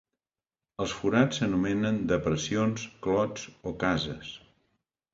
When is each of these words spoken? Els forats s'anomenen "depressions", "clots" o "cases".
Els 0.85 0.95
forats 1.01 1.41
s'anomenen 1.41 2.01
"depressions", 2.13 2.89
"clots" 3.07 3.49
o 3.75 3.79
"cases". 3.87 4.37